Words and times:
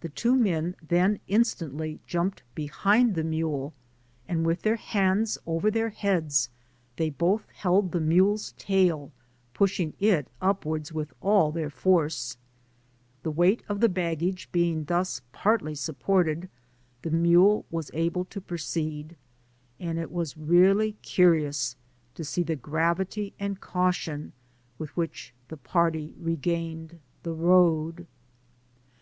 The 0.00 0.08
two 0.08 0.34
men 0.36 0.74
then 0.80 1.20
instantly 1.28 2.00
jumped 2.06 2.42
behind 2.54 3.14
the 3.14 3.22
mule, 3.22 3.74
and 4.26 4.46
with 4.46 4.62
their 4.62 4.76
hands 4.76 5.36
over 5.44 5.70
their 5.70 5.90
heads 5.90 6.48
they 6.96 7.10
both 7.10 7.46
held 7.50 7.92
the 7.92 8.00
mule's 8.00 8.52
tail, 8.52 9.12
pushing 9.52 9.92
it 9.98 10.28
upwards 10.40 10.94
with 10.94 11.12
all 11.20 11.52
their 11.52 11.68
force. 11.68 12.38
The 13.22 13.30
weight 13.30 13.62
of 13.68 13.80
the 13.80 13.90
baggage 13.90 14.50
being 14.50 14.84
thus 14.86 15.20
partly 15.30 15.74
supported, 15.74 16.48
the 17.02 17.10
mule 17.10 17.66
was 17.70 17.90
able 17.92 18.24
to 18.24 18.40
proceed, 18.40 19.14
and 19.78 19.98
it 19.98 20.10
was 20.10 20.38
really 20.38 20.92
Digitized 20.92 20.96
byGoogk 20.96 21.02
THE 21.04 21.12
OftEAT 21.12 21.12
COADILLERA. 21.12 21.18
171 21.20 21.28
curious 21.28 21.76
to 22.14 22.24
see 22.24 22.42
the 22.42 22.56
gravity 22.56 23.34
and 23.38 23.60
caution 23.60 24.32
with 24.78 24.96
which 24.96 25.34
the 25.48 25.58
party 25.58 26.14
regained 26.18 26.98
the 27.24 27.34
road. 27.34 28.06